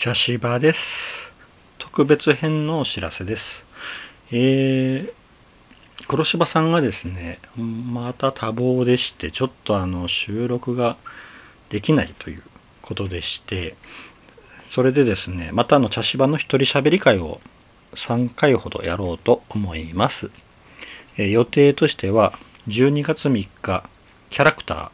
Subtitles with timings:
[0.00, 1.32] 茶芝です。
[1.78, 3.64] 特別編のお知らせです。
[4.30, 5.12] えー、
[6.06, 10.96] 黒柴さんがですね、また多忙でして、ちょっとあの収録が
[11.70, 12.44] できないという
[12.80, 13.74] ことでして、
[14.70, 17.40] それでですね、またあの茶芝の一人喋り会を
[17.96, 20.30] 3回ほどやろうと思います。
[21.16, 22.38] えー、予定としては、
[22.68, 23.82] 12月3日、
[24.30, 24.90] キャラクター、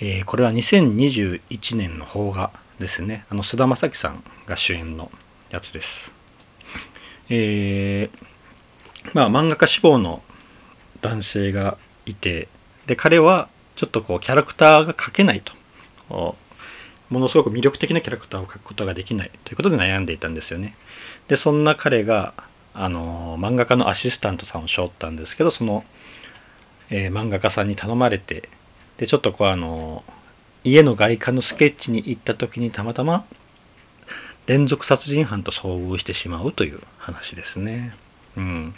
[0.00, 2.50] えー、これは2021年の邦画
[2.80, 3.24] ですね。
[3.30, 5.12] あの、菅田将暉さんが主演の
[5.50, 6.10] やつです。
[7.28, 10.22] えー、まあ、漫画家志望の
[11.02, 12.48] 男性がいて、
[12.86, 15.42] で、彼はちょっとこう、キャラクターが描けない
[16.08, 16.36] と。
[17.10, 20.74] ものすごく魅力的なキャラクターを描くことができないということで悩んでいたんですよね。
[21.28, 22.34] で、そんな彼が、
[22.72, 25.84] あの、漫画家のアシスタントさんを背負ったんですけど、その、
[26.88, 28.48] えー、漫画家さんに頼まれて、
[28.96, 30.04] で、ちょっとこう、あの、
[30.64, 33.24] 家の外観のスケッチに行った時にたまたま
[34.46, 37.94] 連続殺人犯と遭遇してしまうという話ですね。
[38.36, 38.74] うん。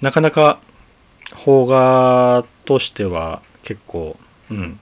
[0.00, 0.60] なかなか
[1.44, 4.18] 邦画としては結構、
[4.50, 4.78] うん。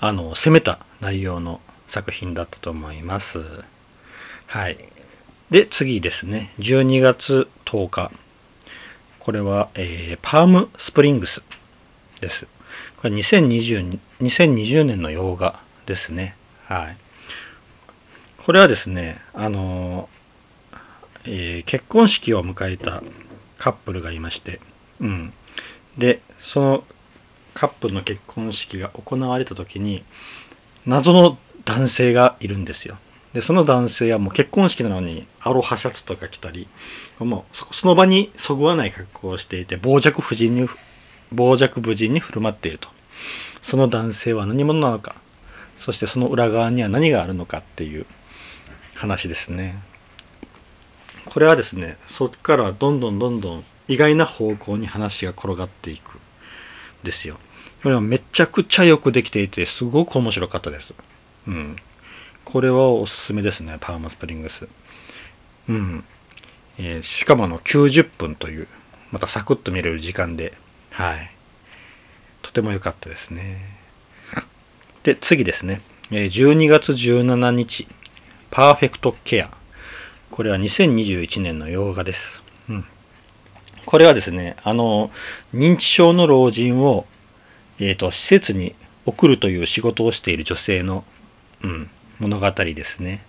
[0.00, 3.38] あの、攻めた内容の作品だったと思います。
[4.46, 4.78] はい。
[5.50, 6.52] で、次ですね。
[6.58, 8.10] 12月10日。
[9.20, 11.42] これは、えー、パームスプリングス
[12.20, 12.46] です。
[12.98, 16.36] これ2020 2020年の洋画ですね。
[16.66, 16.96] はい。
[18.44, 20.08] これはですね、あの、
[21.24, 23.02] えー、結婚式を迎えた
[23.58, 24.60] カップルがいまして、
[25.00, 25.32] うん。
[25.96, 26.84] で、その
[27.54, 30.04] カップルの結婚式が行われた時に、
[30.86, 32.98] 謎の男性がいるんですよ。
[33.32, 36.68] で、その男性はもう結婚式なのにアロハシャツとか着たり、
[37.18, 40.68] もうその場にそぐわない格好をしていて、傍若無人に
[41.32, 42.88] 傍若無人に振る舞っていると。
[43.62, 45.14] その男性は何者なのか、
[45.78, 48.06] そしてその裏側には何があるのかっていう
[48.94, 49.82] 話ですね。
[51.26, 56.18] これはですね、そっからどんどんどんどん意外な方向に話が転がっていく
[57.02, 57.38] ですよ。
[57.82, 60.94] これはめちゃくちゃよくできていて、すごく面白かったです。
[61.48, 61.76] うん。
[62.44, 64.68] これはおすすめですね、パーマスプリングス。
[65.68, 66.04] うん。
[66.78, 68.68] えー、しかもあの90分という、
[69.10, 70.54] またサクッと見れる時間で、
[70.92, 71.30] はい。
[72.42, 73.58] とても良かったですね。
[75.02, 75.80] で、次ですね。
[76.10, 77.88] 12月17日、
[78.50, 79.50] パーフェクトケア。
[80.30, 82.42] これは2021年の洋画です。
[82.68, 82.84] うん。
[83.86, 85.10] これはですね、あの、
[85.54, 87.06] 認知症の老人を、
[87.78, 88.74] えっ、ー、と、施設に
[89.06, 91.04] 送るという仕事をしている女性の、
[91.62, 93.24] うん、物語ですね。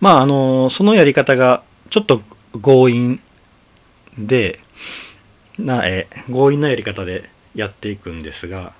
[0.00, 2.22] まあ、あの、そのやり方がちょっと
[2.60, 3.20] 強引
[4.18, 4.60] で、
[5.58, 8.72] な、え強引なやり方でやっていくんですが、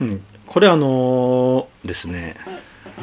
[0.00, 2.36] うん、これあのー、ですね、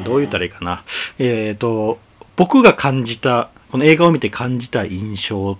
[0.03, 0.83] どう言ったらいいかな。
[1.19, 1.99] えっ、ー、と、
[2.35, 5.57] 僕が感じた、この映画を見て感じた印象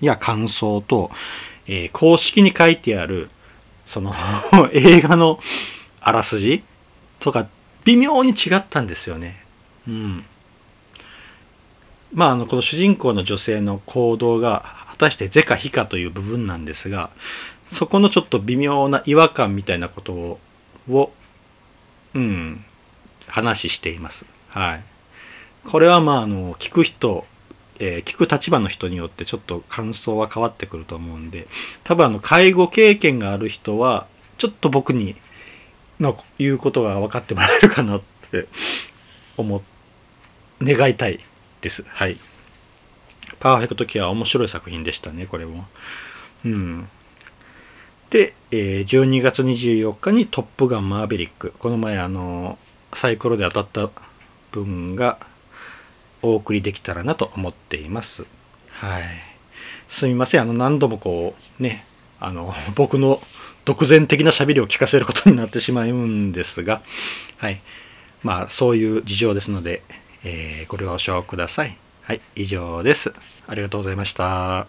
[0.00, 1.10] や感想と、
[1.66, 3.30] えー、公式に書いてある、
[3.86, 4.14] その
[4.72, 5.40] 映画の
[6.00, 6.62] あらすじ
[7.20, 7.48] とか、
[7.84, 9.44] 微妙に違ったんですよね。
[9.88, 10.24] うん。
[12.12, 17.10] まあ、あの、この主人公の女性の行動が、果たして是か非かという部分なんですが、
[17.76, 20.40] そこのちょっと微妙な違和感みたいなことを、
[20.88, 21.12] を
[22.14, 22.64] うん、
[23.26, 24.24] 話しています。
[24.48, 24.84] はい。
[25.64, 27.26] これはまあ、あの、聞く人、
[27.78, 31.48] えー、聞く立場の人によってちょっと感想は変わってくると思うんで、
[31.84, 34.06] 多分あの、介護経験がある人は、
[34.38, 35.16] ちょっと僕に
[36.00, 38.46] の言うことが分かってもらえるかなって
[39.36, 39.62] 思、
[40.60, 41.20] 願いたい
[41.60, 41.84] です。
[41.88, 42.18] はい。
[43.42, 45.64] パーフェクトケア面白い作品でしたね、これも。
[46.44, 46.88] うん。
[48.10, 51.52] で、えー、12月24日にトップガンマーヴェリック。
[51.58, 52.56] この前、あの、
[52.94, 54.02] サイコロで当たった
[54.52, 55.18] 分が
[56.22, 58.26] お送りできたらなと思っています。
[58.70, 59.02] はい。
[59.88, 60.42] すみません。
[60.42, 61.84] あの、何度もこう、ね、
[62.20, 63.20] あの、 僕の
[63.64, 66.80] 独善的な喋りを聞かせることになってしまうんですが、
[67.38, 67.60] はい。
[68.22, 69.82] まあ、そういう事情ですので、
[70.22, 71.76] えー、ご了承ください。
[72.02, 73.12] はい、以上です。
[73.46, 74.66] ありがとうございました。